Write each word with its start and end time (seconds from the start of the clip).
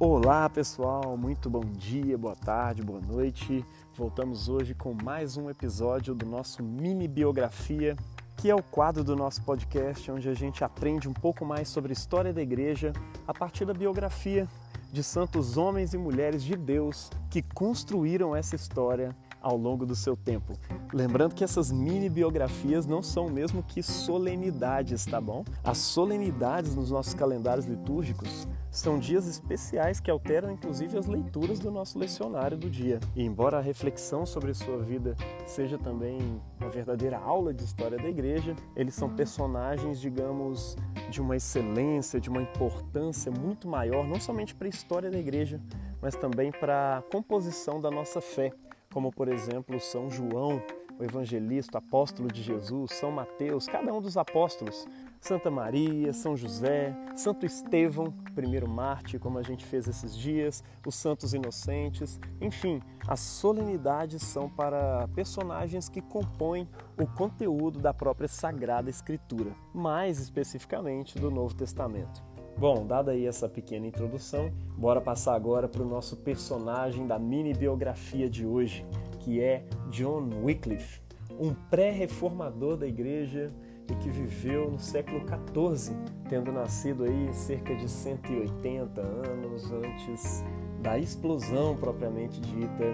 Olá 0.00 0.48
pessoal, 0.48 1.16
muito 1.16 1.50
bom 1.50 1.64
dia, 1.64 2.16
boa 2.16 2.36
tarde, 2.36 2.84
boa 2.84 3.00
noite. 3.00 3.64
Voltamos 3.96 4.48
hoje 4.48 4.72
com 4.72 4.94
mais 4.94 5.36
um 5.36 5.50
episódio 5.50 6.14
do 6.14 6.24
nosso 6.24 6.62
mini 6.62 7.08
biografia, 7.08 7.96
que 8.36 8.48
é 8.48 8.54
o 8.54 8.62
quadro 8.62 9.02
do 9.02 9.16
nosso 9.16 9.42
podcast 9.42 10.08
onde 10.12 10.28
a 10.28 10.34
gente 10.34 10.62
aprende 10.62 11.08
um 11.08 11.12
pouco 11.12 11.44
mais 11.44 11.68
sobre 11.68 11.90
a 11.90 11.94
história 11.94 12.32
da 12.32 12.40
igreja 12.40 12.92
a 13.26 13.34
partir 13.34 13.64
da 13.64 13.74
biografia 13.74 14.46
de 14.92 15.02
santos 15.02 15.56
homens 15.56 15.92
e 15.94 15.98
mulheres 15.98 16.44
de 16.44 16.54
Deus 16.54 17.10
que 17.28 17.42
construíram 17.42 18.36
essa 18.36 18.54
história 18.54 19.16
ao 19.40 19.56
longo 19.56 19.86
do 19.86 19.94
seu 19.94 20.16
tempo. 20.16 20.54
Lembrando 20.92 21.34
que 21.34 21.44
essas 21.44 21.70
mini 21.70 22.08
biografias 22.08 22.86
não 22.86 23.02
são 23.02 23.28
mesmo 23.28 23.62
que 23.62 23.82
solenidades, 23.82 25.04
tá 25.04 25.20
bom? 25.20 25.44
As 25.62 25.78
solenidades 25.78 26.74
nos 26.74 26.90
nossos 26.90 27.14
calendários 27.14 27.66
litúrgicos 27.66 28.46
são 28.70 28.98
dias 28.98 29.26
especiais 29.26 29.98
que 30.00 30.10
alteram 30.10 30.50
inclusive 30.50 30.96
as 30.98 31.06
leituras 31.06 31.58
do 31.58 31.70
nosso 31.70 31.98
lecionário 31.98 32.56
do 32.56 32.68
dia. 32.68 33.00
E 33.14 33.22
embora 33.22 33.58
a 33.58 33.62
reflexão 33.62 34.26
sobre 34.26 34.54
sua 34.54 34.78
vida 34.78 35.16
seja 35.46 35.78
também 35.78 36.40
uma 36.60 36.70
verdadeira 36.70 37.18
aula 37.18 37.52
de 37.54 37.64
história 37.64 37.96
da 37.96 38.08
igreja, 38.08 38.54
eles 38.76 38.94
são 38.94 39.08
personagens, 39.14 40.00
digamos, 40.00 40.76
de 41.10 41.20
uma 41.20 41.36
excelência, 41.36 42.20
de 42.20 42.28
uma 42.28 42.42
importância 42.42 43.32
muito 43.32 43.66
maior, 43.68 44.06
não 44.06 44.20
somente 44.20 44.54
para 44.54 44.66
a 44.66 44.70
história 44.70 45.10
da 45.10 45.18
igreja, 45.18 45.60
mas 46.00 46.14
também 46.14 46.52
para 46.52 46.98
a 46.98 47.02
composição 47.02 47.80
da 47.80 47.90
nossa 47.90 48.20
fé 48.20 48.52
como 48.92 49.10
por 49.10 49.28
exemplo 49.28 49.78
São 49.80 50.10
João, 50.10 50.62
o 50.98 51.04
evangelista, 51.04 51.78
apóstolo 51.78 52.28
de 52.28 52.42
Jesus, 52.42 52.92
São 52.92 53.10
Mateus, 53.12 53.66
cada 53.66 53.92
um 53.92 54.00
dos 54.00 54.16
apóstolos, 54.16 54.86
Santa 55.20 55.50
Maria, 55.50 56.12
São 56.12 56.36
José, 56.36 56.94
Santo 57.16 57.46
Estevão, 57.46 58.12
primeiro 58.34 58.68
Marte, 58.68 59.18
como 59.18 59.38
a 59.38 59.42
gente 59.42 59.64
fez 59.64 59.86
esses 59.86 60.16
dias, 60.16 60.62
os 60.84 60.94
santos 60.94 61.34
inocentes, 61.34 62.18
enfim, 62.40 62.80
as 63.06 63.20
solenidades 63.20 64.22
são 64.22 64.48
para 64.48 65.08
personagens 65.14 65.88
que 65.88 66.00
compõem 66.00 66.68
o 66.98 67.06
conteúdo 67.06 67.78
da 67.78 67.94
própria 67.94 68.28
Sagrada 68.28 68.90
Escritura, 68.90 69.52
mais 69.72 70.18
especificamente 70.18 71.18
do 71.18 71.30
Novo 71.30 71.54
Testamento. 71.54 72.27
Bom, 72.58 72.84
dada 72.84 73.12
aí 73.12 73.24
essa 73.24 73.48
pequena 73.48 73.86
introdução, 73.86 74.50
bora 74.76 75.00
passar 75.00 75.36
agora 75.36 75.68
para 75.68 75.80
o 75.80 75.86
nosso 75.88 76.16
personagem 76.16 77.06
da 77.06 77.16
mini 77.16 77.54
biografia 77.54 78.28
de 78.28 78.44
hoje, 78.44 78.84
que 79.20 79.40
é 79.40 79.64
John 79.90 80.28
Wycliffe, 80.42 81.00
um 81.38 81.54
pré-reformador 81.54 82.76
da 82.76 82.84
igreja 82.84 83.52
e 83.88 83.94
que 83.94 84.10
viveu 84.10 84.72
no 84.72 84.78
século 84.80 85.20
XIV, 85.20 85.96
tendo 86.28 86.50
nascido 86.50 87.04
aí 87.04 87.32
cerca 87.32 87.76
de 87.76 87.88
180 87.88 89.02
anos 89.02 89.70
antes 89.70 90.44
da 90.82 90.98
explosão 90.98 91.76
propriamente 91.76 92.40
dita 92.40 92.86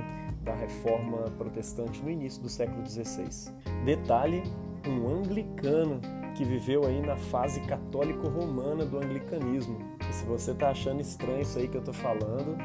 da 0.43 0.55
reforma 0.55 1.23
protestante 1.39 2.03
no 2.03 2.11
início 2.11 2.43
do 2.43 2.51
século 2.51 2.87
XVI. 2.87 3.51
Detalhe, 3.87 4.43
um 4.87 5.09
anglicano 5.09 6.03
que 6.35 6.45
viveu 6.45 6.85
aí 6.85 7.01
na 7.01 7.17
fase 7.17 7.61
católico-romana 7.61 8.85
do 8.85 8.99
anglicanismo. 8.99 9.79
E 10.09 10.13
se 10.13 10.25
você 10.25 10.51
está 10.51 10.71
achando 10.71 11.01
estranho 11.01 11.41
isso 11.41 11.59
aí 11.59 11.69
que 11.69 11.77
eu 11.77 11.81
estou 11.81 11.95
falando, 11.95 12.57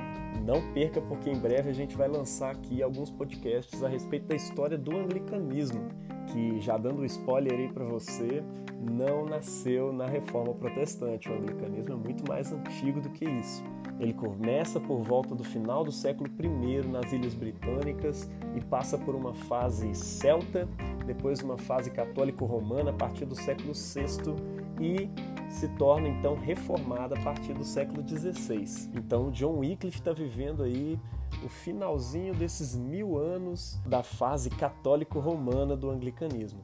não 0.45 0.73
perca, 0.73 1.00
porque 1.02 1.30
em 1.30 1.39
breve 1.39 1.70
a 1.70 1.73
gente 1.73 1.95
vai 1.95 2.08
lançar 2.08 2.52
aqui 2.52 2.81
alguns 2.81 3.12
podcasts 3.12 3.84
a 3.84 3.88
respeito 3.88 4.28
da 4.28 4.36
história 4.36 4.78
do 4.78 4.97
anglicanismo, 4.97 5.88
que 6.28 6.59
já 6.59 6.78
dando 6.78 7.02
um 7.02 7.06
spoiler 7.06 7.53
aí 7.53 7.72
para 7.72 7.86
você, 7.86 8.44
não 8.80 9.25
nasceu 9.25 9.94
na 9.94 10.08
reforma 10.08 10.53
protestante. 10.53 11.30
O 11.30 11.34
anglicanismo 11.34 11.94
é 11.94 11.97
muito 11.97 12.28
mais 12.28 12.52
antigo 12.52 13.00
do 13.00 13.09
que 13.09 13.25
isso. 13.25 13.64
Ele 14.00 14.14
começa 14.14 14.80
por 14.80 15.02
volta 15.02 15.36
do 15.36 15.44
final 15.44 15.83
do 15.83 15.92
século 15.92 16.30
I 16.39 16.88
nas 16.88 17.11
Ilhas 17.11 17.34
Britânicas 17.34 18.29
e 18.56 18.62
passa 18.62 18.97
por 18.97 19.13
uma 19.13 19.34
fase 19.34 19.94
celta, 19.94 20.68
depois 21.06 21.41
uma 21.41 21.57
fase 21.57 21.91
católico-romana 21.91 22.91
a 22.91 22.94
partir 22.94 23.25
do 23.25 23.35
século 23.35 23.73
VI 23.73 24.34
e 24.79 25.09
se 25.50 25.68
torna 25.69 26.07
então 26.07 26.35
reformada 26.35 27.18
a 27.18 27.22
partir 27.22 27.53
do 27.53 27.66
século 27.66 28.07
XVI. 28.07 28.90
Então 28.96 29.31
John 29.31 29.57
Wycliffe 29.57 30.00
está 30.00 30.13
vivendo 30.13 30.63
aí 30.63 30.97
o 31.44 31.50
finalzinho 31.50 32.34
desses 32.34 32.75
mil 32.75 33.18
anos 33.18 33.79
da 33.85 34.02
fase 34.02 34.50
católico-romana 34.50 35.75
do 35.75 35.90
anglicanismo. 35.90 36.63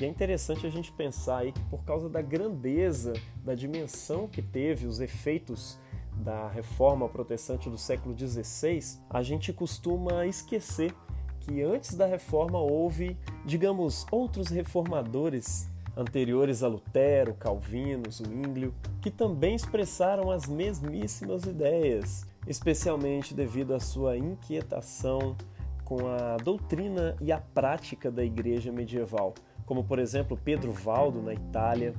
E 0.00 0.04
é 0.04 0.08
interessante 0.08 0.66
a 0.66 0.70
gente 0.70 0.92
pensar 0.92 1.38
aí 1.38 1.52
que 1.52 1.64
por 1.64 1.82
causa 1.84 2.08
da 2.08 2.20
grandeza, 2.20 3.14
da 3.42 3.54
dimensão 3.54 4.28
que 4.28 4.42
teve 4.42 4.86
os 4.86 5.00
efeitos 5.00 5.78
da 6.16 6.48
reforma 6.48 7.08
protestante 7.08 7.68
do 7.68 7.76
século 7.76 8.16
XVI, 8.16 8.80
a 9.10 9.22
gente 9.22 9.52
costuma 9.52 10.26
esquecer 10.26 10.94
que 11.40 11.62
antes 11.62 11.94
da 11.94 12.06
reforma 12.06 12.58
houve, 12.58 13.16
digamos, 13.44 14.06
outros 14.10 14.48
reformadores 14.48 15.68
anteriores 15.96 16.62
a 16.62 16.68
Lutero, 16.68 17.34
Calvino, 17.34 18.10
Zwinglio, 18.10 18.74
que 19.00 19.10
também 19.10 19.54
expressaram 19.54 20.30
as 20.30 20.46
mesmíssimas 20.46 21.44
ideias, 21.44 22.26
especialmente 22.46 23.32
devido 23.32 23.74
à 23.74 23.80
sua 23.80 24.16
inquietação 24.16 25.36
com 25.84 26.08
a 26.08 26.36
doutrina 26.36 27.16
e 27.20 27.30
a 27.30 27.38
prática 27.38 28.10
da 28.10 28.24
igreja 28.24 28.72
medieval, 28.72 29.34
como 29.64 29.84
por 29.84 29.98
exemplo 29.98 30.36
Pedro 30.36 30.72
Valdo 30.72 31.22
na 31.22 31.32
Itália, 31.32 31.94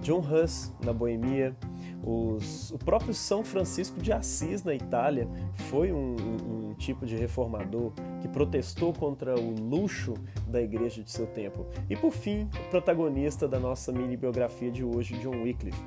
John 0.00 0.20
Huss 0.20 0.72
na 0.82 0.92
Boemia, 0.92 1.54
os, 2.04 2.70
o 2.70 2.78
próprio 2.78 3.14
São 3.14 3.42
Francisco 3.42 3.98
de 3.98 4.12
Assis, 4.12 4.62
na 4.62 4.74
Itália, 4.74 5.26
foi 5.70 5.90
um, 5.90 6.14
um, 6.14 6.68
um, 6.70 6.74
tipo 6.74 7.06
de 7.06 7.16
reformador 7.16 7.92
que 8.20 8.28
protestou 8.28 8.92
contra 8.92 9.34
o 9.34 9.54
luxo 9.58 10.14
da 10.46 10.60
igreja 10.60 11.02
de 11.02 11.10
seu 11.10 11.26
tempo. 11.26 11.66
E 11.88 11.96
por 11.96 12.12
fim, 12.12 12.48
o 12.66 12.70
protagonista 12.70 13.48
da 13.48 13.58
nossa 13.58 13.90
mini 13.90 14.16
biografia 14.16 14.70
de 14.70 14.84
hoje, 14.84 15.18
John 15.18 15.42
Wycliffe. 15.42 15.80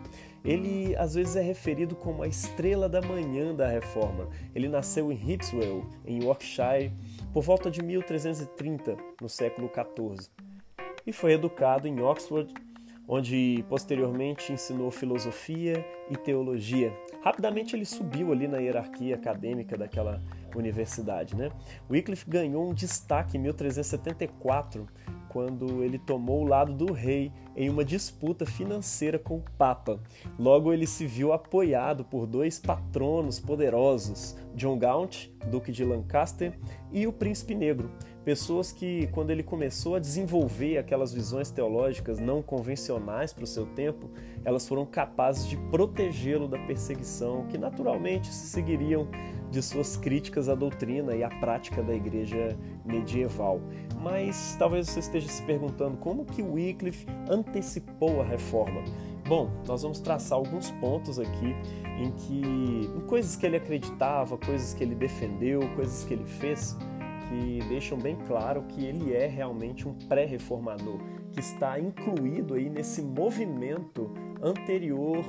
Ele 0.43 0.95
às 0.95 1.13
vezes 1.13 1.35
é 1.35 1.41
referido 1.41 1.95
como 1.95 2.23
a 2.23 2.27
estrela 2.27 2.87
da 2.89 3.01
manhã 3.01 3.53
da 3.53 3.67
reforma. 3.67 4.29
Ele 4.55 4.67
nasceu 4.67 5.11
em 5.11 5.15
Hipswell, 5.15 5.85
em 6.05 6.23
Yorkshire, 6.23 6.93
por 7.33 7.43
volta 7.43 7.69
de 7.69 7.83
1330, 7.83 8.97
no 9.21 9.29
século 9.29 9.69
XIV, 9.69 10.29
e 11.05 11.13
foi 11.13 11.33
educado 11.33 11.87
em 11.87 12.01
Oxford 12.01 12.53
onde 13.07 13.63
posteriormente 13.69 14.51
ensinou 14.51 14.91
filosofia 14.91 15.85
e 16.09 16.17
teologia. 16.17 16.93
Rapidamente 17.23 17.75
ele 17.75 17.85
subiu 17.85 18.31
ali 18.31 18.47
na 18.47 18.57
hierarquia 18.57 19.15
acadêmica 19.15 19.77
daquela 19.77 20.21
universidade. 20.55 21.35
Né? 21.35 21.49
Wycliffe 21.89 22.29
ganhou 22.29 22.69
um 22.69 22.73
destaque 22.73 23.37
em 23.37 23.41
1374, 23.41 24.87
quando 25.29 25.83
ele 25.83 25.99
tomou 25.99 26.41
o 26.41 26.47
lado 26.47 26.73
do 26.73 26.93
rei 26.93 27.31
em 27.55 27.69
uma 27.69 27.83
disputa 27.83 28.45
financeira 28.45 29.19
com 29.19 29.37
o 29.37 29.43
Papa. 29.57 29.99
Logo, 30.39 30.73
ele 30.73 30.87
se 30.87 31.05
viu 31.05 31.33
apoiado 31.33 32.03
por 32.03 32.25
dois 32.25 32.59
patronos 32.59 33.39
poderosos, 33.39 34.35
John 34.55 34.77
Gaunt, 34.77 35.29
Duque 35.51 35.71
de 35.71 35.83
Lancaster, 35.83 36.57
e 36.91 37.05
o 37.05 37.13
Príncipe 37.13 37.53
Negro, 37.53 37.91
Pessoas 38.27 38.73
que, 38.73 39.07
quando 39.13 39.29
ele 39.29 39.41
começou 39.41 39.95
a 39.95 39.99
desenvolver 39.99 40.77
aquelas 40.77 41.13
visões 41.13 41.49
teológicas 41.49 42.19
não 42.19 42.41
convencionais 42.41 43.31
para 43.31 43.45
o 43.45 43.47
seu 43.47 43.65
tempo, 43.67 44.09
elas 44.43 44.67
foram 44.67 44.85
capazes 44.85 45.47
de 45.47 45.55
protegê-lo 45.55 46.45
da 46.45 46.59
perseguição 46.59 47.47
que 47.47 47.57
naturalmente 47.57 48.27
se 48.27 48.47
seguiriam 48.47 49.07
de 49.49 49.61
suas 49.61 49.95
críticas 49.95 50.49
à 50.49 50.55
doutrina 50.55 51.15
e 51.15 51.23
à 51.23 51.29
prática 51.29 51.81
da 51.81 51.95
igreja 51.95 52.57
medieval. 52.83 53.61
Mas 54.03 54.57
talvez 54.59 54.89
você 54.89 54.99
esteja 54.99 55.29
se 55.29 55.41
perguntando 55.43 55.95
como 55.95 56.25
que 56.25 56.41
Wycliffe 56.41 57.05
antecipou 57.29 58.19
a 58.19 58.25
reforma. 58.25 58.83
Bom, 59.25 59.49
nós 59.65 59.83
vamos 59.83 60.01
traçar 60.01 60.37
alguns 60.37 60.69
pontos 60.69 61.17
aqui 61.17 61.55
em 61.97 62.11
que 62.11 62.89
em 62.93 63.07
coisas 63.07 63.37
que 63.37 63.45
ele 63.45 63.55
acreditava, 63.55 64.37
coisas 64.37 64.73
que 64.73 64.83
ele 64.83 64.95
defendeu, 64.95 65.61
coisas 65.77 66.03
que 66.03 66.13
ele 66.13 66.25
fez, 66.25 66.75
que 67.27 67.59
deixam 67.67 67.97
bem 67.97 68.15
claro 68.27 68.63
que 68.63 68.85
ele 68.85 69.13
é 69.13 69.27
realmente 69.27 69.87
um 69.87 69.93
pré-reformador, 69.93 70.99
que 71.31 71.39
está 71.39 71.79
incluído 71.79 72.53
aí 72.53 72.69
nesse 72.69 73.01
movimento 73.01 74.11
anterior 74.41 75.23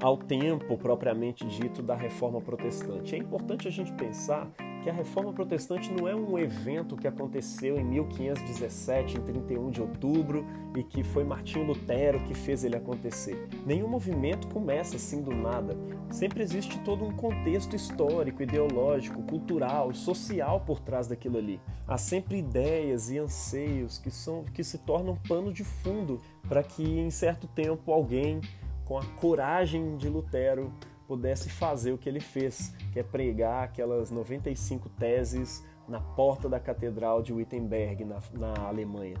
ao 0.00 0.16
tempo 0.16 0.76
propriamente 0.76 1.46
dito 1.46 1.82
da 1.82 1.94
reforma 1.94 2.40
protestante. 2.40 3.14
É 3.14 3.18
importante 3.18 3.68
a 3.68 3.70
gente 3.70 3.92
pensar 3.92 4.50
que 4.84 4.90
a 4.90 4.92
reforma 4.92 5.32
protestante 5.32 5.90
não 5.90 6.06
é 6.06 6.14
um 6.14 6.38
evento 6.38 6.94
que 6.94 7.08
aconteceu 7.08 7.78
em 7.78 7.84
1517, 7.84 9.16
em 9.16 9.20
31 9.22 9.70
de 9.70 9.80
outubro, 9.80 10.44
e 10.76 10.82
que 10.82 11.02
foi 11.02 11.24
Martinho 11.24 11.64
Lutero 11.64 12.20
que 12.24 12.34
fez 12.34 12.64
ele 12.64 12.76
acontecer. 12.76 13.48
Nenhum 13.64 13.88
movimento 13.88 14.46
começa 14.48 14.96
assim 14.96 15.22
do 15.22 15.34
nada. 15.34 15.74
Sempre 16.10 16.42
existe 16.42 16.78
todo 16.80 17.02
um 17.02 17.12
contexto 17.12 17.74
histórico, 17.74 18.42
ideológico, 18.42 19.22
cultural, 19.22 19.94
social 19.94 20.60
por 20.60 20.80
trás 20.80 21.06
daquilo 21.06 21.38
ali. 21.38 21.58
Há 21.88 21.96
sempre 21.96 22.36
ideias 22.36 23.10
e 23.10 23.16
anseios 23.16 23.96
que, 23.96 24.10
são, 24.10 24.44
que 24.52 24.62
se 24.62 24.76
tornam 24.76 25.16
pano 25.26 25.50
de 25.50 25.64
fundo 25.64 26.20
para 26.46 26.62
que 26.62 26.82
em 26.82 27.10
certo 27.10 27.46
tempo 27.46 27.90
alguém 27.90 28.42
com 28.84 28.98
a 28.98 29.04
coragem 29.18 29.96
de 29.96 30.10
Lutero 30.10 30.70
pudesse 31.06 31.48
fazer 31.50 31.92
o 31.92 31.98
que 31.98 32.08
ele 32.08 32.20
fez, 32.20 32.74
que 32.92 32.98
é 32.98 33.02
pregar 33.02 33.64
aquelas 33.64 34.10
95 34.10 34.88
teses 34.90 35.64
na 35.88 36.00
porta 36.00 36.48
da 36.48 36.58
Catedral 36.58 37.22
de 37.22 37.32
Wittenberg, 37.32 38.04
na, 38.04 38.22
na 38.32 38.66
Alemanha. 38.66 39.16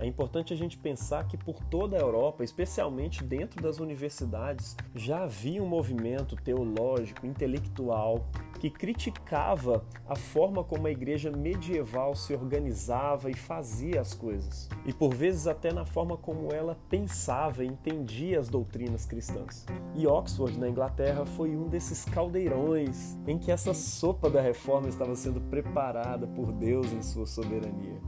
É 0.00 0.06
importante 0.06 0.54
a 0.54 0.56
gente 0.56 0.78
pensar 0.78 1.28
que 1.28 1.36
por 1.36 1.62
toda 1.64 1.94
a 1.96 2.00
Europa, 2.00 2.42
especialmente 2.42 3.22
dentro 3.22 3.62
das 3.62 3.80
universidades, 3.80 4.74
já 4.94 5.24
havia 5.24 5.62
um 5.62 5.68
movimento 5.68 6.36
teológico, 6.36 7.26
intelectual, 7.26 8.26
que 8.60 8.68
criticava 8.68 9.82
a 10.06 10.14
forma 10.14 10.62
como 10.62 10.86
a 10.86 10.90
igreja 10.90 11.30
medieval 11.30 12.14
se 12.14 12.34
organizava 12.34 13.30
e 13.30 13.34
fazia 13.34 14.02
as 14.02 14.12
coisas, 14.12 14.68
e 14.84 14.92
por 14.92 15.14
vezes 15.14 15.46
até 15.46 15.72
na 15.72 15.86
forma 15.86 16.14
como 16.18 16.52
ela 16.52 16.76
pensava 16.90 17.64
e 17.64 17.66
entendia 17.66 18.38
as 18.38 18.50
doutrinas 18.50 19.06
cristãs. 19.06 19.64
E 19.96 20.06
Oxford, 20.06 20.58
na 20.58 20.68
Inglaterra, 20.68 21.24
foi 21.24 21.56
um 21.56 21.68
desses 21.68 22.04
caldeirões 22.04 23.18
em 23.26 23.38
que 23.38 23.50
essa 23.50 23.72
sopa 23.72 24.28
da 24.28 24.42
reforma 24.42 24.88
estava 24.88 25.16
sendo 25.16 25.40
preparada 25.40 26.26
por 26.26 26.52
Deus 26.52 26.92
em 26.92 27.02
sua 27.02 27.26
soberania. 27.26 27.98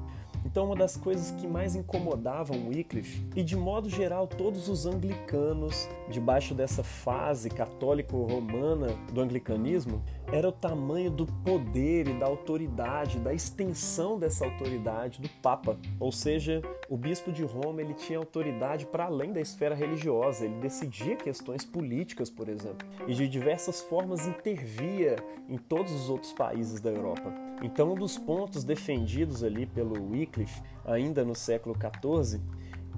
Então, 0.52 0.66
uma 0.66 0.76
das 0.76 0.99
coisas 0.99 1.31
que 1.40 1.46
mais 1.46 1.75
incomodavam 1.75 2.69
Wycliffe, 2.69 3.26
e 3.34 3.43
de 3.43 3.56
modo 3.56 3.88
geral 3.88 4.26
todos 4.26 4.69
os 4.69 4.84
anglicanos, 4.84 5.88
debaixo 6.10 6.54
dessa 6.54 6.84
fase 6.84 7.49
católico-romana 7.49 8.88
do 9.10 9.22
anglicanismo, 9.22 10.04
era 10.31 10.46
o 10.46 10.52
tamanho 10.52 11.10
do 11.10 11.25
poder 11.25 12.06
e 12.06 12.19
da 12.19 12.26
autoridade, 12.26 13.19
da 13.19 13.32
extensão 13.32 14.19
dessa 14.19 14.44
autoridade 14.44 15.22
do 15.22 15.28
Papa. 15.40 15.78
Ou 15.99 16.12
seja, 16.12 16.60
o 16.87 16.98
bispo 16.98 17.32
de 17.32 17.44
Roma 17.44 17.81
ele 17.81 17.94
tinha 17.94 18.19
autoridade 18.19 18.84
para 18.84 19.06
além 19.06 19.32
da 19.32 19.40
esfera 19.40 19.75
religiosa, 19.75 20.44
ele 20.44 20.56
decidia 20.56 21.16
questões 21.16 21.64
políticas, 21.64 22.28
por 22.28 22.50
exemplo, 22.50 22.87
e 23.08 23.14
de 23.14 23.26
diversas 23.26 23.81
formas 23.81 24.26
intervia 24.26 25.16
em 25.48 25.56
todos 25.56 25.93
os 25.93 26.10
outros 26.10 26.34
países 26.34 26.78
da 26.78 26.90
Europa. 26.90 27.51
Então, 27.62 27.92
um 27.92 27.94
dos 27.94 28.18
pontos 28.18 28.64
defendidos 28.64 29.44
ali 29.44 29.66
pelo 29.66 30.10
Wycliffe, 30.10 30.60
ainda 30.84 31.24
no 31.24 31.34
século 31.34 31.76
XIV, 31.76 32.40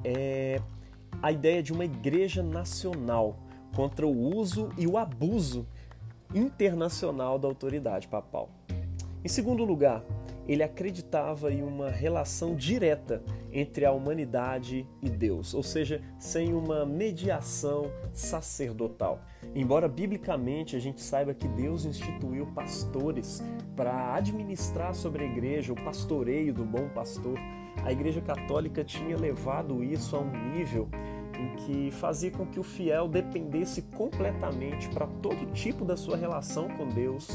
é 0.03 0.61
a 1.23 1.31
ideia 1.31 1.63
de 1.63 1.73
uma 1.73 1.85
igreja 1.85 2.43
nacional 2.43 3.37
contra 3.77 4.07
o 4.07 4.37
uso 4.37 4.71
e 4.79 4.87
o 4.87 4.97
abuso 4.97 5.67
internacional 6.35 7.39
da 7.39 7.47
autoridade 7.47 8.09
papal. 8.09 8.49
Em 9.23 9.29
segundo 9.29 9.65
lugar, 9.65 10.03
ele 10.47 10.63
acreditava 10.63 11.53
em 11.53 11.63
uma 11.63 11.91
relação 11.91 12.55
direta 12.55 13.23
entre 13.53 13.85
a 13.85 13.93
humanidade 13.93 14.87
e 15.03 15.09
Deus, 15.09 15.55
ou 15.55 15.63
seja, 15.63 16.03
sem 16.19 16.53
uma 16.53 16.85
mediação 16.85 17.91
sacerdotal. 18.13 19.21
Embora 19.55 19.87
biblicamente 19.87 20.75
a 20.75 20.81
gente 20.81 21.01
saiba 21.01 21.33
que 21.33 21.47
Deus 21.47 21.85
instituiu 21.85 22.47
pastores 22.47 23.41
para 23.77 24.15
administrar 24.15 24.95
sobre 24.95 25.23
a 25.23 25.27
igreja 25.27 25.73
o 25.73 25.77
pastoreio 25.77 26.53
do 26.53 26.65
bom 26.65 26.89
pastor, 26.89 27.39
a 27.85 27.93
Igreja 27.93 28.21
Católica 28.21 28.83
tinha 28.83 29.17
levado 29.17 29.85
isso 29.85 30.17
a 30.17 30.21
um 30.21 30.53
nível 30.53 30.89
em 31.39 31.57
que 31.57 31.91
fazia 31.93 32.31
com 32.31 32.47
que 32.47 32.59
o 32.59 32.63
fiel 32.65 33.07
dependesse 33.07 33.83
completamente 33.83 34.89
para 34.89 35.07
todo 35.07 35.53
tipo 35.53 35.85
da 35.85 35.97
sua 35.97 36.17
relação 36.17 36.69
com 36.69 36.89
Deus 36.89 37.29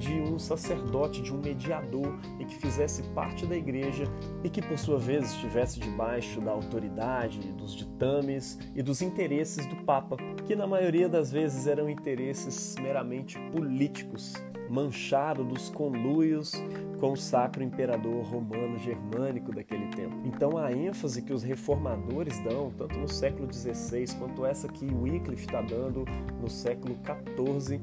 de 0.00 0.14
um 0.14 0.38
sacerdote, 0.38 1.20
de 1.20 1.32
um 1.32 1.38
mediador 1.38 2.18
e 2.38 2.44
que 2.46 2.56
fizesse 2.56 3.02
parte 3.14 3.46
da 3.46 3.54
igreja 3.54 4.04
e 4.42 4.48
que 4.48 4.62
por 4.62 4.78
sua 4.78 4.98
vez 4.98 5.32
estivesse 5.32 5.78
debaixo 5.78 6.40
da 6.40 6.50
autoridade, 6.50 7.52
dos 7.52 7.76
ditames 7.76 8.58
e 8.74 8.82
dos 8.82 9.02
interesses 9.02 9.66
do 9.66 9.76
Papa, 9.84 10.16
que 10.46 10.56
na 10.56 10.66
maioria 10.66 11.08
das 11.08 11.30
vezes 11.30 11.66
eram 11.66 11.88
interesses 11.88 12.74
meramente 12.80 13.38
políticos, 13.52 14.32
manchado 14.70 15.44
dos 15.44 15.68
conluios 15.68 16.52
com 16.98 17.12
o 17.12 17.16
sacro 17.16 17.62
imperador 17.62 18.22
romano 18.24 18.78
germânico 18.78 19.52
daquele 19.52 19.88
tempo. 19.88 20.16
Então 20.24 20.56
a 20.56 20.72
ênfase 20.72 21.20
que 21.20 21.32
os 21.32 21.42
reformadores 21.42 22.38
dão, 22.40 22.70
tanto 22.70 22.98
no 22.98 23.08
século 23.08 23.52
XVI 23.52 24.06
quanto 24.18 24.46
essa 24.46 24.68
que 24.68 24.86
Wycliffe 24.86 25.46
está 25.46 25.60
dando 25.60 26.04
no 26.40 26.48
século 26.48 26.96
XIV, 27.04 27.80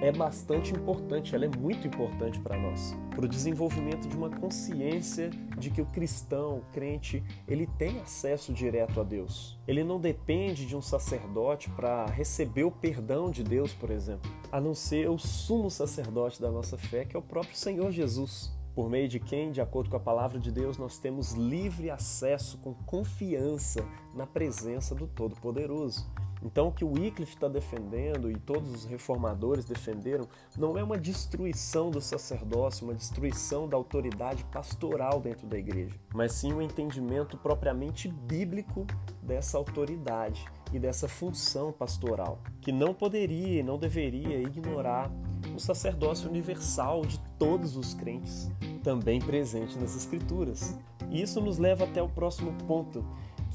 é 0.00 0.12
bastante 0.12 0.72
importante, 0.72 1.34
ela 1.34 1.44
é 1.44 1.48
muito 1.58 1.86
importante 1.86 2.38
para 2.38 2.56
nós, 2.56 2.96
para 3.10 3.24
o 3.24 3.28
desenvolvimento 3.28 4.08
de 4.08 4.16
uma 4.16 4.30
consciência 4.30 5.30
de 5.58 5.70
que 5.70 5.80
o 5.80 5.86
cristão, 5.86 6.58
o 6.58 6.62
crente, 6.72 7.22
ele 7.48 7.66
tem 7.66 7.98
acesso 8.00 8.52
direto 8.52 9.00
a 9.00 9.04
Deus. 9.04 9.58
Ele 9.66 9.82
não 9.82 10.00
depende 10.00 10.66
de 10.66 10.76
um 10.76 10.82
sacerdote 10.82 11.68
para 11.70 12.06
receber 12.06 12.64
o 12.64 12.70
perdão 12.70 13.30
de 13.30 13.42
Deus, 13.42 13.72
por 13.74 13.90
exemplo, 13.90 14.30
a 14.52 14.60
não 14.60 14.74
ser 14.74 15.10
o 15.10 15.18
sumo 15.18 15.70
sacerdote 15.70 16.40
da 16.40 16.50
nossa 16.50 16.78
fé, 16.78 17.04
que 17.04 17.16
é 17.16 17.18
o 17.18 17.22
próprio 17.22 17.56
Senhor 17.56 17.90
Jesus. 17.90 18.56
Por 18.74 18.88
meio 18.88 19.08
de 19.08 19.18
quem, 19.18 19.50
de 19.50 19.60
acordo 19.60 19.90
com 19.90 19.96
a 19.96 20.00
palavra 20.00 20.38
de 20.38 20.52
Deus, 20.52 20.78
nós 20.78 21.00
temos 21.00 21.32
livre 21.32 21.90
acesso 21.90 22.58
com 22.58 22.72
confiança 22.72 23.84
na 24.14 24.24
presença 24.24 24.94
do 24.94 25.08
Todo-Poderoso. 25.08 26.08
Então, 26.42 26.68
o 26.68 26.72
que 26.72 26.84
o 26.84 26.92
Wycliffe 26.92 27.34
está 27.34 27.48
defendendo 27.48 28.30
e 28.30 28.36
todos 28.36 28.72
os 28.72 28.84
reformadores 28.84 29.64
defenderam 29.64 30.28
não 30.56 30.78
é 30.78 30.82
uma 30.82 30.98
destruição 30.98 31.90
do 31.90 32.00
sacerdócio, 32.00 32.84
uma 32.86 32.94
destruição 32.94 33.68
da 33.68 33.76
autoridade 33.76 34.44
pastoral 34.44 35.20
dentro 35.20 35.46
da 35.46 35.58
igreja, 35.58 35.94
mas 36.14 36.32
sim 36.32 36.52
um 36.52 36.62
entendimento 36.62 37.36
propriamente 37.36 38.08
bíblico 38.08 38.86
dessa 39.22 39.58
autoridade 39.58 40.44
e 40.72 40.78
dessa 40.78 41.08
função 41.08 41.72
pastoral, 41.72 42.40
que 42.60 42.72
não 42.72 42.94
poderia 42.94 43.60
e 43.60 43.62
não 43.62 43.78
deveria 43.78 44.40
ignorar 44.40 45.10
o 45.54 45.60
sacerdócio 45.60 46.28
universal 46.28 47.02
de 47.02 47.18
todos 47.38 47.76
os 47.76 47.94
crentes, 47.94 48.50
também 48.82 49.20
presente 49.20 49.78
nas 49.78 49.96
Escrituras. 49.96 50.78
E 51.10 51.22
isso 51.22 51.40
nos 51.40 51.58
leva 51.58 51.84
até 51.84 52.02
o 52.02 52.08
próximo 52.08 52.52
ponto, 52.66 53.04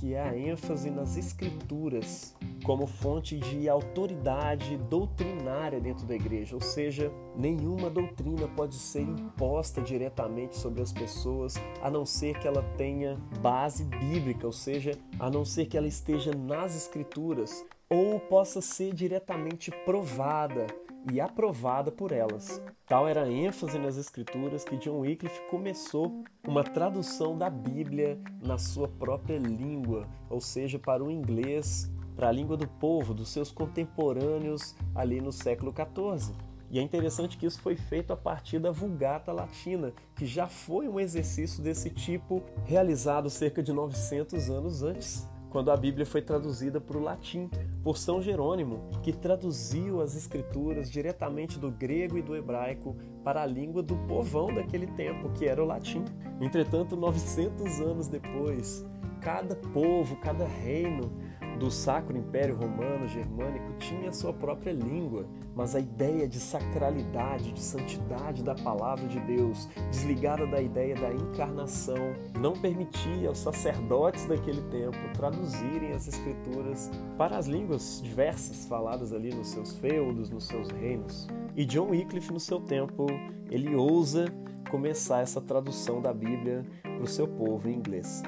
que 0.03 0.15
é 0.15 0.21
a 0.21 0.37
ênfase 0.37 0.91
nas 0.91 1.15
escrituras 1.15 2.35
como 2.65 2.85
fonte 2.85 3.37
de 3.39 3.69
autoridade 3.69 4.75
doutrinária 4.89 5.79
dentro 5.79 6.05
da 6.05 6.13
igreja, 6.13 6.55
ou 6.55 6.61
seja, 6.61 7.09
nenhuma 7.39 7.89
doutrina 7.89 8.45
pode 8.49 8.75
ser 8.75 8.99
imposta 8.99 9.81
diretamente 9.81 10.57
sobre 10.57 10.81
as 10.81 10.91
pessoas, 10.91 11.55
a 11.81 11.89
não 11.89 12.05
ser 12.05 12.37
que 12.37 12.45
ela 12.45 12.61
tenha 12.75 13.17
base 13.39 13.85
bíblica, 13.85 14.45
ou 14.45 14.51
seja, 14.51 14.91
a 15.17 15.29
não 15.29 15.45
ser 15.45 15.67
que 15.67 15.77
ela 15.77 15.87
esteja 15.87 16.31
nas 16.35 16.75
escrituras 16.75 17.65
ou 17.89 18.19
possa 18.19 18.59
ser 18.59 18.93
diretamente 18.93 19.71
provada 19.85 20.67
e 21.11 21.19
aprovada 21.19 21.91
por 21.91 22.11
elas. 22.11 22.61
Tal 22.85 23.07
era 23.07 23.23
a 23.23 23.31
ênfase 23.31 23.77
nas 23.79 23.97
escrituras 23.97 24.63
que 24.63 24.77
John 24.77 24.99
Wycliffe 24.99 25.41
começou 25.49 26.23
uma 26.47 26.63
tradução 26.63 27.37
da 27.37 27.49
Bíblia 27.49 28.19
na 28.41 28.57
sua 28.57 28.87
própria 28.87 29.37
língua, 29.37 30.07
ou 30.29 30.39
seja, 30.39 30.77
para 30.79 31.03
o 31.03 31.11
inglês, 31.11 31.91
para 32.15 32.29
a 32.29 32.31
língua 32.31 32.55
do 32.55 32.67
povo, 32.67 33.13
dos 33.13 33.29
seus 33.29 33.51
contemporâneos 33.51 34.75
ali 34.93 35.19
no 35.19 35.31
século 35.31 35.73
XIV. 35.73 36.33
E 36.69 36.79
é 36.79 36.81
interessante 36.81 37.37
que 37.37 37.45
isso 37.45 37.61
foi 37.61 37.75
feito 37.75 38.11
a 38.11 38.17
partir 38.17 38.57
da 38.57 38.71
Vulgata 38.71 39.31
Latina, 39.31 39.93
que 40.15 40.25
já 40.25 40.47
foi 40.47 40.87
um 40.87 40.99
exercício 40.99 41.61
desse 41.61 41.89
tipo 41.89 42.41
realizado 42.65 43.29
cerca 43.29 43.61
de 43.61 43.71
900 43.71 44.49
anos 44.49 44.81
antes 44.81 45.27
quando 45.53 45.69
a 45.69 45.77
Bíblia 45.77 46.03
foi 46.03 46.19
traduzida 46.19 46.81
para 46.81 46.97
o 46.97 47.01
latim 47.01 47.47
por 47.83 47.95
São 47.95 48.19
Jerônimo, 48.19 48.89
que 49.03 49.13
traduziu 49.13 50.01
as 50.01 50.15
escrituras 50.15 50.89
diretamente 50.89 51.59
do 51.59 51.69
grego 51.69 52.17
e 52.17 52.23
do 52.23 52.35
hebraico 52.35 52.97
para 53.23 53.43
a 53.43 53.45
língua 53.45 53.83
do 53.83 53.95
povão 54.07 54.51
daquele 54.51 54.87
tempo, 54.87 55.29
que 55.29 55.45
era 55.45 55.63
o 55.63 55.67
latim. 55.67 56.03
Entretanto, 56.41 56.95
900 56.95 57.79
anos 57.81 58.07
depois, 58.07 58.83
cada 59.21 59.55
povo, 59.55 60.15
cada 60.15 60.43
reino 60.43 61.11
do 61.59 61.69
Sacro 61.71 62.17
Império 62.17 62.55
Romano 62.55 63.07
Germânico 63.07 63.73
tinha 63.79 64.11
sua 64.11 64.33
própria 64.33 64.71
língua, 64.71 65.25
mas 65.55 65.75
a 65.75 65.79
ideia 65.79 66.27
de 66.27 66.39
sacralidade, 66.39 67.51
de 67.51 67.61
santidade 67.61 68.43
da 68.43 68.55
palavra 68.55 69.07
de 69.07 69.19
Deus, 69.21 69.69
desligada 69.89 70.45
da 70.47 70.61
ideia 70.61 70.95
da 70.95 71.13
encarnação, 71.13 72.13
não 72.39 72.53
permitia 72.53 73.29
aos 73.29 73.39
sacerdotes 73.39 74.25
daquele 74.25 74.61
tempo 74.63 74.97
traduzirem 75.13 75.91
as 75.91 76.07
escrituras 76.07 76.89
para 77.17 77.37
as 77.37 77.47
línguas 77.47 78.01
diversas 78.03 78.65
faladas 78.65 79.13
ali 79.13 79.33
nos 79.33 79.49
seus 79.49 79.75
feudos, 79.77 80.29
nos 80.29 80.47
seus 80.47 80.69
reinos. 80.69 81.27
E 81.55 81.65
John 81.65 81.89
Wycliffe, 81.89 82.33
no 82.33 82.39
seu 82.39 82.59
tempo, 82.59 83.05
ele 83.49 83.75
ousa 83.75 84.25
começar 84.69 85.21
essa 85.21 85.39
tradução 85.39 86.01
da 86.01 86.11
Bíblia 86.11 86.65
para 86.81 87.03
o 87.03 87.07
seu 87.07 87.27
povo 87.27 87.69
em 87.69 87.75
inglês. 87.75 88.23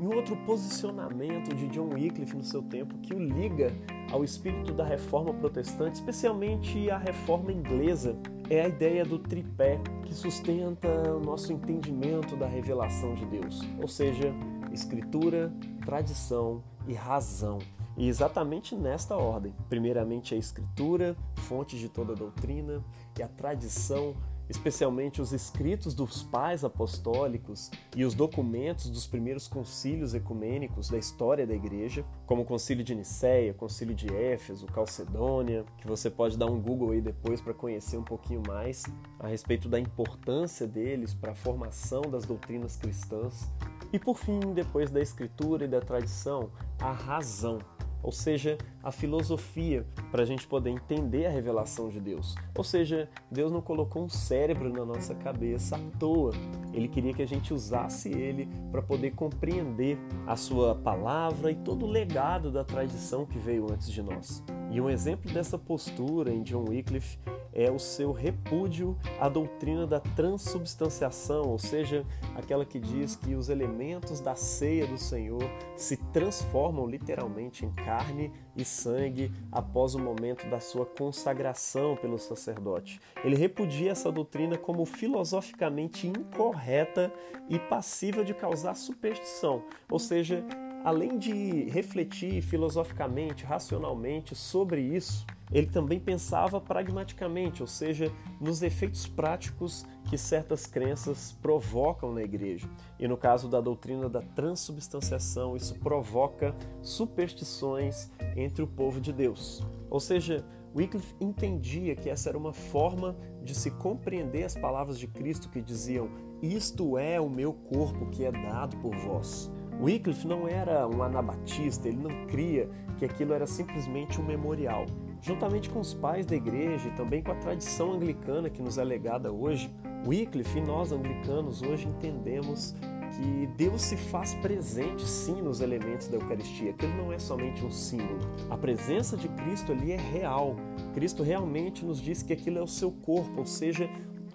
E 0.00 0.06
um 0.06 0.16
outro 0.16 0.34
posicionamento 0.46 1.54
de 1.54 1.68
John 1.68 1.90
Wycliffe 1.92 2.34
no 2.34 2.42
seu 2.42 2.62
tempo 2.62 2.96
que 2.98 3.12
o 3.12 3.18
liga 3.18 3.70
ao 4.10 4.24
espírito 4.24 4.72
da 4.72 4.82
reforma 4.82 5.34
protestante, 5.34 5.96
especialmente 5.96 6.90
a 6.90 6.96
reforma 6.96 7.52
inglesa, 7.52 8.16
é 8.48 8.62
a 8.62 8.68
ideia 8.68 9.04
do 9.04 9.18
tripé 9.18 9.78
que 10.02 10.14
sustenta 10.14 10.88
o 11.12 11.20
nosso 11.20 11.52
entendimento 11.52 12.34
da 12.34 12.46
revelação 12.46 13.14
de 13.14 13.26
Deus, 13.26 13.60
ou 13.78 13.86
seja, 13.86 14.34
escritura, 14.72 15.52
tradição 15.84 16.62
e 16.88 16.94
razão. 16.94 17.58
E 17.94 18.08
exatamente 18.08 18.74
nesta 18.74 19.14
ordem: 19.16 19.54
primeiramente 19.68 20.34
a 20.34 20.38
Escritura, 20.38 21.14
fonte 21.36 21.78
de 21.78 21.90
toda 21.90 22.14
a 22.14 22.16
doutrina, 22.16 22.82
e 23.18 23.22
a 23.22 23.28
tradição 23.28 24.14
especialmente 24.50 25.22
os 25.22 25.32
escritos 25.32 25.94
dos 25.94 26.24
pais 26.24 26.64
apostólicos 26.64 27.70
e 27.96 28.04
os 28.04 28.14
documentos 28.14 28.90
dos 28.90 29.06
primeiros 29.06 29.46
concílios 29.46 30.12
ecumênicos 30.12 30.90
da 30.90 30.98
história 30.98 31.46
da 31.46 31.54
igreja, 31.54 32.04
como 32.26 32.42
o 32.42 32.44
concílio 32.44 32.84
de 32.84 32.94
Nicéia, 32.94 33.52
o 33.52 33.54
concílio 33.54 33.94
de 33.94 34.12
Éfeso, 34.12 34.66
Calcedônia, 34.66 35.64
que 35.78 35.86
você 35.86 36.10
pode 36.10 36.36
dar 36.36 36.46
um 36.46 36.60
Google 36.60 36.90
aí 36.90 37.00
depois 37.00 37.40
para 37.40 37.54
conhecer 37.54 37.96
um 37.96 38.02
pouquinho 38.02 38.42
mais 38.46 38.82
a 39.20 39.28
respeito 39.28 39.68
da 39.68 39.78
importância 39.78 40.66
deles 40.66 41.14
para 41.14 41.32
a 41.32 41.36
formação 41.36 42.02
das 42.02 42.26
doutrinas 42.26 42.76
cristãs. 42.76 43.48
E 43.92 43.98
por 43.98 44.18
fim, 44.18 44.40
depois 44.52 44.90
da 44.90 45.00
escritura 45.00 45.64
e 45.64 45.68
da 45.68 45.80
tradição, 45.80 46.50
a 46.80 46.92
razão 46.92 47.58
ou 48.02 48.12
seja, 48.12 48.56
a 48.82 48.90
filosofia, 48.90 49.86
para 50.10 50.22
a 50.22 50.26
gente 50.26 50.46
poder 50.46 50.70
entender 50.70 51.26
a 51.26 51.30
revelação 51.30 51.88
de 51.88 52.00
Deus. 52.00 52.34
Ou 52.56 52.64
seja, 52.64 53.08
Deus 53.30 53.52
não 53.52 53.60
colocou 53.60 54.04
um 54.04 54.08
cérebro 54.08 54.72
na 54.72 54.84
nossa 54.84 55.14
cabeça 55.14 55.76
à 55.76 55.98
toa. 55.98 56.32
Ele 56.72 56.88
queria 56.88 57.12
que 57.12 57.22
a 57.22 57.26
gente 57.26 57.52
usasse 57.52 58.08
ele 58.08 58.48
para 58.70 58.82
poder 58.82 59.12
compreender 59.12 59.98
a 60.26 60.36
sua 60.36 60.74
palavra 60.74 61.50
e 61.50 61.54
todo 61.56 61.86
o 61.86 61.90
legado 61.90 62.50
da 62.50 62.64
tradição 62.64 63.26
que 63.26 63.38
veio 63.38 63.70
antes 63.70 63.90
de 63.90 64.02
nós. 64.02 64.42
E 64.70 64.80
um 64.80 64.88
exemplo 64.88 65.32
dessa 65.32 65.58
postura 65.58 66.32
em 66.32 66.44
John 66.44 66.64
Wycliffe 66.68 67.18
é 67.52 67.68
o 67.68 67.78
seu 67.80 68.12
repúdio 68.12 68.96
à 69.18 69.28
doutrina 69.28 69.84
da 69.84 69.98
transubstanciação, 69.98 71.48
ou 71.48 71.58
seja, 71.58 72.06
aquela 72.36 72.64
que 72.64 72.78
diz 72.78 73.16
que 73.16 73.34
os 73.34 73.48
elementos 73.48 74.20
da 74.20 74.36
ceia 74.36 74.86
do 74.86 74.96
Senhor 74.96 75.42
se 75.76 75.96
transformam 76.12 76.86
literalmente 76.86 77.66
em 77.66 77.72
carne 77.72 78.32
e 78.56 78.64
sangue 78.64 79.32
após 79.50 79.96
o 79.96 79.98
momento 79.98 80.48
da 80.48 80.60
sua 80.60 80.86
consagração 80.86 81.96
pelo 81.96 82.16
sacerdote. 82.16 83.00
Ele 83.24 83.34
repudia 83.34 83.90
essa 83.90 84.12
doutrina 84.12 84.56
como 84.56 84.84
filosoficamente 84.84 86.06
incorreta 86.06 87.12
e 87.48 87.58
passiva 87.58 88.24
de 88.24 88.34
causar 88.34 88.74
superstição, 88.74 89.64
ou 89.90 89.98
seja, 89.98 90.44
além 90.84 91.18
de 91.18 91.64
refletir 91.70 92.42
filosoficamente, 92.42 93.44
racionalmente 93.44 94.34
sobre 94.34 94.80
isso, 94.80 95.26
ele 95.52 95.66
também 95.66 95.98
pensava 95.98 96.60
pragmaticamente, 96.60 97.60
ou 97.60 97.66
seja, 97.66 98.12
nos 98.40 98.62
efeitos 98.62 99.06
práticos 99.06 99.84
que 100.08 100.16
certas 100.16 100.64
crenças 100.64 101.32
provocam 101.42 102.12
na 102.12 102.22
igreja. 102.22 102.68
E 102.98 103.08
no 103.08 103.16
caso 103.16 103.48
da 103.48 103.60
doutrina 103.60 104.08
da 104.08 104.22
transubstanciação, 104.22 105.56
isso 105.56 105.74
provoca 105.80 106.54
superstições 106.82 108.10
entre 108.36 108.62
o 108.62 108.66
povo 108.66 109.00
de 109.00 109.12
Deus. 109.12 109.62
Ou 109.90 109.98
seja, 109.98 110.44
Wycliffe 110.74 111.16
entendia 111.20 111.96
que 111.96 112.08
essa 112.08 112.28
era 112.28 112.38
uma 112.38 112.52
forma 112.52 113.16
de 113.42 113.54
se 113.54 113.72
compreender 113.72 114.44
as 114.44 114.54
palavras 114.54 114.98
de 115.00 115.08
Cristo 115.08 115.48
que 115.48 115.60
diziam: 115.60 116.08
Isto 116.40 116.96
é 116.96 117.20
o 117.20 117.28
meu 117.28 117.52
corpo 117.52 118.08
que 118.10 118.24
é 118.24 118.30
dado 118.30 118.76
por 118.76 118.94
vós. 118.94 119.50
Wycliffe 119.80 120.26
não 120.26 120.46
era 120.46 120.86
um 120.86 121.02
anabatista, 121.02 121.88
ele 121.88 121.96
não 121.96 122.26
cria 122.26 122.68
que 122.98 123.04
aquilo 123.04 123.32
era 123.32 123.46
simplesmente 123.46 124.20
um 124.20 124.24
memorial. 124.24 124.84
Juntamente 125.22 125.70
com 125.70 125.80
os 125.80 125.94
pais 125.94 126.26
da 126.26 126.36
igreja 126.36 126.88
e 126.88 126.92
também 126.92 127.22
com 127.22 127.32
a 127.32 127.36
tradição 127.36 127.92
anglicana 127.92 128.50
que 128.50 128.62
nos 128.62 128.78
é 128.78 128.84
legada 128.84 129.32
hoje, 129.32 129.70
Wycliffe 130.06 130.58
e 130.58 130.62
nós 130.62 130.92
anglicanos 130.92 131.62
hoje 131.62 131.88
entendemos 131.88 132.74
que 133.10 133.46
Deus 133.56 133.82
se 133.82 133.96
faz 133.96 134.34
presente 134.34 135.06
sim 135.06 135.42
nos 135.42 135.60
elementos 135.60 136.08
da 136.08 136.16
Eucaristia, 136.16 136.72
que 136.72 136.84
ele 136.84 136.94
não 136.94 137.12
é 137.12 137.18
somente 137.18 137.64
um 137.64 137.70
símbolo. 137.70 138.20
A 138.48 138.56
presença 138.56 139.16
de 139.16 139.28
Cristo 139.28 139.72
ali 139.72 139.92
é 139.92 139.96
real. 139.96 140.56
Cristo 140.94 141.22
realmente 141.22 141.84
nos 141.84 142.00
diz 142.00 142.22
que 142.22 142.32
aquilo 142.32 142.58
é 142.58 142.62
o 142.62 142.66
seu 142.66 142.90
corpo, 142.90 143.40
ou 143.40 143.46
seja, 143.46 143.88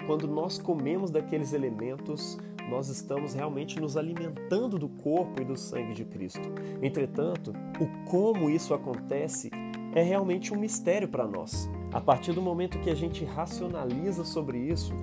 quando 0.06 0.28
nós 0.28 0.60
comemos 0.60 1.10
daqueles 1.10 1.54
elementos, 1.54 2.38
nós 2.70 2.90
estamos 2.90 3.34
realmente 3.34 3.80
nos 3.80 3.96
alimentando 3.96 4.78
do 4.78 4.90
corpo 4.90 5.42
e 5.42 5.46
do 5.46 5.56
sangue 5.56 5.94
de 5.94 6.06
Cristo. 6.06 6.50
Entretanto, 6.82 7.54
o 7.80 8.10
como 8.10 8.50
isso 8.50 8.74
acontece 8.74 9.50
é 9.94 10.02
realmente 10.02 10.54
um 10.54 10.58
mistério 10.58 11.08
para 11.08 11.28
nós. 11.28 11.70
A 11.94 12.02
partir 12.02 12.34
do 12.34 12.42
momento 12.42 12.80
que 12.80 12.90
a 12.90 12.96
gente 12.96 13.24
racionaliza 13.24 14.26
sobre 14.26 14.58
isso, 14.58 14.94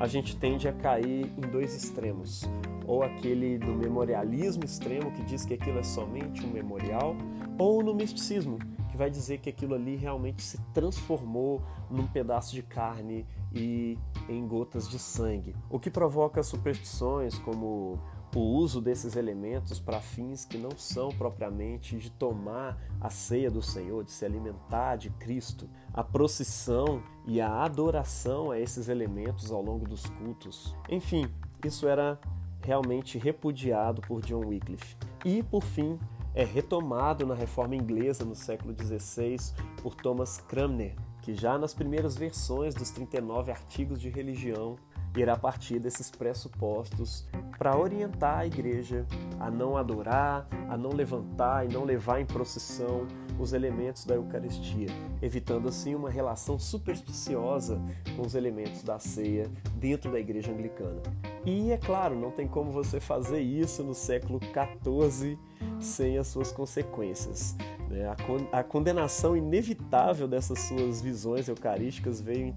a 0.00 0.06
gente 0.06 0.36
tende 0.36 0.66
a 0.66 0.72
cair 0.72 1.30
em 1.36 1.40
dois 1.50 1.76
extremos. 1.76 2.48
Ou 2.86 3.02
aquele 3.02 3.58
do 3.58 3.72
memorialismo 3.72 4.64
extremo, 4.64 5.12
que 5.12 5.22
diz 5.22 5.44
que 5.44 5.54
aquilo 5.54 5.78
é 5.78 5.82
somente 5.82 6.44
um 6.44 6.50
memorial, 6.50 7.14
ou 7.58 7.82
no 7.82 7.94
misticismo, 7.94 8.58
que 8.90 8.96
vai 8.96 9.10
dizer 9.10 9.38
que 9.38 9.48
aquilo 9.48 9.74
ali 9.74 9.94
realmente 9.94 10.42
se 10.42 10.58
transformou 10.74 11.62
num 11.88 12.06
pedaço 12.06 12.54
de 12.54 12.62
carne 12.62 13.24
e 13.52 13.98
em 14.28 14.46
gotas 14.46 14.88
de 14.88 14.98
sangue. 14.98 15.54
O 15.68 15.78
que 15.78 15.90
provoca 15.90 16.42
superstições 16.42 17.38
como 17.38 17.98
o 18.34 18.40
uso 18.40 18.80
desses 18.80 19.16
elementos 19.16 19.80
para 19.80 20.00
fins 20.00 20.44
que 20.44 20.56
não 20.56 20.70
são 20.76 21.08
propriamente 21.08 21.98
de 21.98 22.10
tomar 22.10 22.78
a 23.00 23.10
ceia 23.10 23.50
do 23.50 23.60
Senhor, 23.60 24.04
de 24.04 24.12
se 24.12 24.24
alimentar 24.24 24.96
de 24.96 25.10
Cristo, 25.10 25.68
a 25.92 26.04
procissão 26.04 27.02
e 27.26 27.40
a 27.40 27.64
adoração 27.64 28.50
a 28.50 28.58
esses 28.58 28.88
elementos 28.88 29.50
ao 29.50 29.62
longo 29.62 29.86
dos 29.86 30.06
cultos. 30.06 30.76
Enfim, 30.88 31.26
isso 31.64 31.88
era 31.88 32.20
realmente 32.62 33.18
repudiado 33.18 34.00
por 34.02 34.20
John 34.22 34.46
Wycliffe. 34.46 34.96
E, 35.24 35.42
por 35.42 35.62
fim, 35.62 35.98
é 36.34 36.44
retomado 36.44 37.26
na 37.26 37.34
reforma 37.34 37.74
inglesa 37.74 38.24
no 38.24 38.34
século 38.34 38.74
XVI 38.74 39.36
por 39.82 39.94
Thomas 39.94 40.38
Cranmer, 40.38 40.94
que 41.22 41.34
já 41.34 41.58
nas 41.58 41.74
primeiras 41.74 42.16
versões 42.16 42.74
dos 42.74 42.90
39 42.90 43.50
artigos 43.50 44.00
de 44.00 44.08
religião 44.08 44.76
irá 45.16 45.36
partir 45.36 45.78
desses 45.78 46.10
pressupostos 46.10 47.26
para 47.58 47.76
orientar 47.76 48.38
a 48.38 48.46
igreja 48.46 49.04
a 49.38 49.50
não 49.50 49.76
adorar, 49.76 50.46
a 50.68 50.76
não 50.76 50.90
levantar 50.90 51.66
e 51.66 51.72
não 51.72 51.84
levar 51.84 52.20
em 52.20 52.26
procissão 52.26 53.06
os 53.38 53.52
elementos 53.52 54.04
da 54.04 54.14
Eucaristia, 54.14 54.88
evitando 55.20 55.68
assim 55.68 55.94
uma 55.94 56.10
relação 56.10 56.58
supersticiosa 56.58 57.80
com 58.14 58.22
os 58.22 58.34
elementos 58.34 58.82
da 58.82 58.98
ceia 58.98 59.50
dentro 59.74 60.12
da 60.12 60.20
igreja 60.20 60.52
anglicana. 60.52 61.02
E 61.44 61.72
é 61.72 61.78
claro, 61.78 62.14
não 62.14 62.30
tem 62.30 62.46
como 62.46 62.70
você 62.70 63.00
fazer 63.00 63.40
isso 63.40 63.82
no 63.82 63.94
século 63.94 64.38
XIV 64.38 65.38
sem 65.80 66.18
as 66.18 66.28
suas 66.28 66.52
consequências. 66.52 67.56
Né? 67.90 68.08
A 68.52 68.62
condenação 68.62 69.36
inevitável 69.36 70.28
dessas 70.28 70.60
suas 70.60 71.02
visões 71.02 71.48
eucarísticas 71.48 72.20
veio 72.20 72.54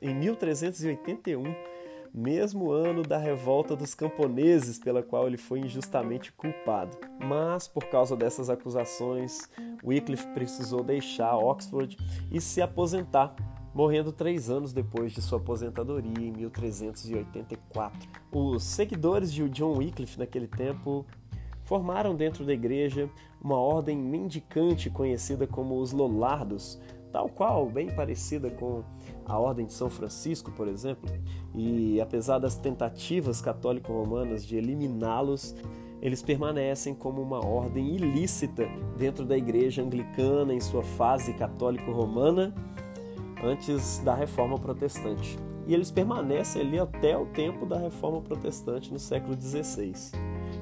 em 0.00 0.14
1381 0.14 1.54
mesmo 2.12 2.70
ano 2.72 3.02
da 3.02 3.18
revolta 3.18 3.76
dos 3.76 3.94
camponeses, 3.94 4.78
pela 4.78 5.02
qual 5.02 5.26
ele 5.26 5.36
foi 5.36 5.60
injustamente 5.60 6.32
culpado. 6.32 6.96
Mas, 7.18 7.68
por 7.68 7.84
causa 7.84 8.16
dessas 8.16 8.50
acusações, 8.50 9.48
Wycliffe 9.84 10.26
precisou 10.28 10.82
deixar 10.82 11.36
Oxford 11.36 11.96
e 12.30 12.40
se 12.40 12.60
aposentar, 12.60 13.34
morrendo 13.72 14.10
três 14.12 14.50
anos 14.50 14.72
depois 14.72 15.12
de 15.12 15.22
sua 15.22 15.38
aposentadoria, 15.38 16.26
em 16.26 16.32
1384. 16.32 18.08
Os 18.32 18.64
seguidores 18.64 19.32
de 19.32 19.48
John 19.48 19.78
Wycliffe 19.78 20.18
naquele 20.18 20.48
tempo 20.48 21.06
formaram 21.62 22.16
dentro 22.16 22.44
da 22.44 22.52
igreja 22.52 23.08
uma 23.42 23.56
ordem 23.56 23.96
mendicante 23.96 24.90
conhecida 24.90 25.46
como 25.46 25.80
os 25.80 25.92
Lollardos, 25.92 26.78
tal 27.10 27.28
qual, 27.28 27.66
bem 27.66 27.88
parecida 27.88 28.50
com 28.50 28.82
a 29.24 29.38
Ordem 29.38 29.66
de 29.66 29.72
São 29.72 29.88
Francisco, 29.90 30.50
por 30.52 30.68
exemplo, 30.68 31.10
e 31.54 32.00
apesar 32.00 32.38
das 32.38 32.56
tentativas 32.56 33.40
católico-romanas 33.40 34.44
de 34.44 34.56
eliminá-los, 34.56 35.54
eles 36.02 36.22
permanecem 36.22 36.94
como 36.94 37.20
uma 37.20 37.44
ordem 37.44 37.94
ilícita 37.94 38.66
dentro 38.96 39.24
da 39.24 39.36
Igreja 39.36 39.82
Anglicana 39.82 40.54
em 40.54 40.60
sua 40.60 40.82
fase 40.82 41.34
católico-romana 41.34 42.54
antes 43.42 43.98
da 43.98 44.14
Reforma 44.14 44.58
Protestante. 44.58 45.38
E 45.66 45.74
eles 45.74 45.90
permanecem 45.90 46.62
ali 46.62 46.78
até 46.78 47.16
o 47.16 47.26
tempo 47.26 47.66
da 47.66 47.78
Reforma 47.78 48.20
Protestante 48.22 48.92
no 48.92 48.98
século 48.98 49.36
XVI. 49.40 49.92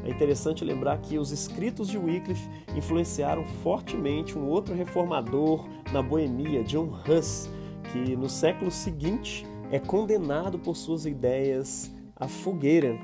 É 0.09 0.11
interessante 0.11 0.65
lembrar 0.65 0.97
que 1.03 1.19
os 1.19 1.33
escritos 1.33 1.87
de 1.87 1.99
Wycliffe 1.99 2.49
influenciaram 2.75 3.45
fortemente 3.63 4.39
um 4.39 4.49
outro 4.49 4.75
reformador 4.75 5.69
na 5.93 6.01
Boemia, 6.01 6.65
John 6.65 6.91
Huss, 7.07 7.51
que 7.93 8.17
no 8.17 8.27
século 8.27 8.71
seguinte 8.71 9.47
é 9.71 9.79
condenado 9.79 10.59
por 10.59 10.77
suas 10.77 11.05
ideias 11.05 11.95
à 12.17 12.27
fogueira. 12.27 12.99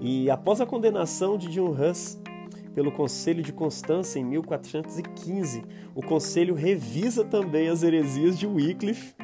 E 0.00 0.28
após 0.28 0.60
a 0.60 0.66
condenação 0.66 1.38
de 1.38 1.46
John 1.50 1.70
Huss 1.70 2.20
pelo 2.74 2.90
Conselho 2.90 3.40
de 3.40 3.52
Constância 3.52 4.18
em 4.18 4.24
1415, 4.24 5.62
o 5.94 6.02
conselho 6.02 6.56
revisa 6.56 7.24
também 7.24 7.68
as 7.68 7.84
heresias 7.84 8.36
de 8.36 8.44
Wycliffe 8.44 9.14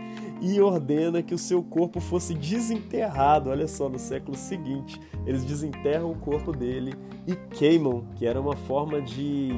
e 0.41 0.61
ordena 0.61 1.23
que 1.23 1.35
o 1.35 1.39
seu 1.39 1.63
corpo 1.63 2.01
fosse 2.01 2.35
desenterrado. 2.35 3.51
Olha 3.51 3.69
só, 3.69 3.89
no 3.89 3.99
século 3.99 4.37
seguinte, 4.37 5.01
eles 5.27 5.45
desenterram 5.45 6.11
o 6.11 6.17
corpo 6.17 6.53
dele 6.53 6.95
e 7.27 7.35
queimam, 7.57 8.05
que 8.17 8.27
era 8.27 8.41
uma 8.41 8.57
forma 8.57 9.03
de 9.03 9.51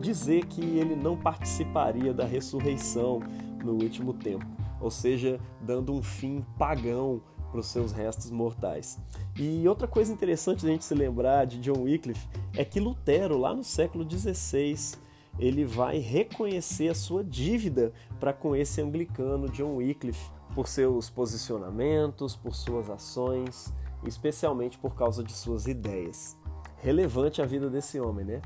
dizer 0.00 0.46
que 0.46 0.60
ele 0.60 0.96
não 0.96 1.16
participaria 1.16 2.12
da 2.12 2.24
ressurreição 2.24 3.20
no 3.62 3.72
último 3.72 4.12
tempo, 4.12 4.44
ou 4.80 4.90
seja, 4.90 5.38
dando 5.60 5.92
um 5.92 6.02
fim 6.02 6.44
pagão 6.58 7.22
para 7.50 7.60
os 7.60 7.66
seus 7.66 7.92
restos 7.92 8.30
mortais. 8.30 8.98
E 9.38 9.68
outra 9.68 9.86
coisa 9.86 10.12
interessante 10.12 10.64
da 10.64 10.72
gente 10.72 10.84
se 10.84 10.94
lembrar 10.94 11.44
de 11.44 11.60
John 11.60 11.82
Wycliffe 11.82 12.26
é 12.56 12.64
que 12.64 12.80
Lutero, 12.80 13.36
lá 13.36 13.54
no 13.54 13.62
século 13.62 14.08
XVI, 14.10 14.74
ele 15.38 15.64
vai 15.64 15.98
reconhecer 15.98 16.88
a 16.88 16.94
sua 16.94 17.24
dívida 17.24 17.92
para 18.20 18.32
com 18.32 18.54
esse 18.54 18.80
anglicano 18.80 19.48
John 19.48 19.76
Wycliffe 19.76 20.30
por 20.54 20.68
seus 20.68 21.08
posicionamentos, 21.08 22.36
por 22.36 22.54
suas 22.54 22.90
ações, 22.90 23.72
especialmente 24.06 24.78
por 24.78 24.94
causa 24.94 25.22
de 25.22 25.32
suas 25.32 25.66
ideias. 25.66 26.36
Relevante 26.78 27.40
a 27.40 27.46
vida 27.46 27.70
desse 27.70 27.98
homem, 28.00 28.24
né? 28.24 28.42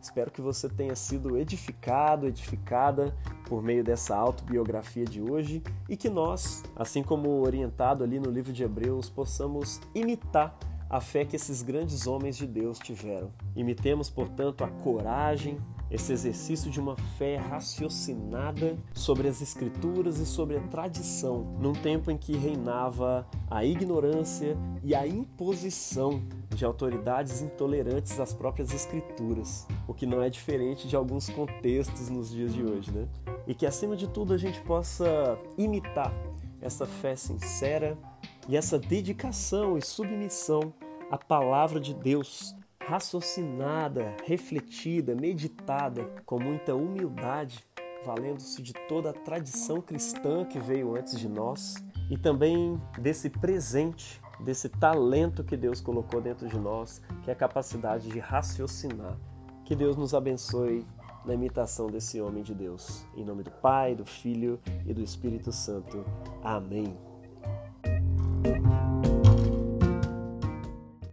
Espero 0.00 0.30
que 0.30 0.40
você 0.40 0.68
tenha 0.68 0.94
sido 0.94 1.36
edificado, 1.36 2.26
edificada 2.26 3.14
por 3.48 3.62
meio 3.62 3.82
dessa 3.82 4.16
autobiografia 4.16 5.04
de 5.04 5.20
hoje 5.20 5.62
e 5.88 5.96
que 5.96 6.08
nós, 6.08 6.62
assim 6.76 7.02
como 7.02 7.42
orientado 7.42 8.04
ali 8.04 8.20
no 8.20 8.30
livro 8.30 8.52
de 8.52 8.62
Hebreus, 8.62 9.10
possamos 9.10 9.80
imitar 9.94 10.56
a 10.90 11.00
fé 11.00 11.24
que 11.24 11.36
esses 11.36 11.62
grandes 11.62 12.06
homens 12.06 12.36
de 12.36 12.46
Deus 12.46 12.78
tiveram. 12.78 13.30
Imitemos, 13.54 14.08
portanto, 14.08 14.64
a 14.64 14.68
coragem, 14.68 15.58
esse 15.90 16.12
exercício 16.12 16.70
de 16.70 16.80
uma 16.80 16.96
fé 17.16 17.36
raciocinada 17.36 18.76
sobre 18.94 19.28
as 19.28 19.40
Escrituras 19.40 20.18
e 20.18 20.26
sobre 20.26 20.56
a 20.56 20.60
tradição, 20.68 21.56
num 21.60 21.72
tempo 21.72 22.10
em 22.10 22.16
que 22.16 22.36
reinava 22.36 23.26
a 23.50 23.64
ignorância 23.64 24.56
e 24.82 24.94
a 24.94 25.06
imposição 25.06 26.22
de 26.54 26.64
autoridades 26.64 27.40
intolerantes 27.40 28.18
às 28.18 28.34
próprias 28.34 28.72
Escrituras, 28.72 29.66
o 29.86 29.94
que 29.94 30.06
não 30.06 30.22
é 30.22 30.28
diferente 30.28 30.88
de 30.88 30.96
alguns 30.96 31.28
contextos 31.30 32.08
nos 32.08 32.30
dias 32.30 32.52
de 32.52 32.62
hoje, 32.62 32.90
né? 32.90 33.08
E 33.46 33.54
que 33.54 33.64
acima 33.64 33.96
de 33.96 34.08
tudo 34.08 34.34
a 34.34 34.38
gente 34.38 34.60
possa 34.62 35.38
imitar 35.56 36.12
essa 36.60 36.86
fé 36.86 37.14
sincera 37.14 37.96
e 38.48 38.56
essa 38.56 38.78
dedicação 38.78 39.76
e 39.76 39.84
submissão 39.84 40.72
à 41.10 41.18
palavra 41.18 41.78
de 41.78 41.94
Deus 41.94 42.56
raciocinada, 42.88 44.16
refletida, 44.24 45.14
meditada 45.14 46.04
com 46.24 46.40
muita 46.40 46.74
humildade, 46.74 47.62
valendo-se 48.04 48.62
de 48.62 48.72
toda 48.88 49.10
a 49.10 49.12
tradição 49.12 49.82
cristã 49.82 50.44
que 50.44 50.58
veio 50.58 50.96
antes 50.96 51.18
de 51.18 51.28
nós 51.28 51.74
e 52.10 52.16
também 52.16 52.80
desse 52.98 53.28
presente, 53.28 54.18
desse 54.40 54.70
talento 54.70 55.44
que 55.44 55.56
Deus 55.56 55.82
colocou 55.82 56.20
dentro 56.22 56.48
de 56.48 56.58
nós, 56.58 57.02
que 57.22 57.28
é 57.28 57.34
a 57.34 57.36
capacidade 57.36 58.08
de 58.08 58.18
raciocinar. 58.18 59.18
Que 59.66 59.76
Deus 59.76 59.94
nos 59.94 60.14
abençoe 60.14 60.86
na 61.26 61.34
imitação 61.34 61.88
desse 61.88 62.22
homem 62.22 62.42
de 62.42 62.54
Deus. 62.54 63.04
Em 63.14 63.22
nome 63.22 63.42
do 63.42 63.50
Pai, 63.50 63.94
do 63.94 64.06
Filho 64.06 64.58
e 64.86 64.94
do 64.94 65.02
Espírito 65.02 65.52
Santo. 65.52 66.06
Amém. 66.42 67.07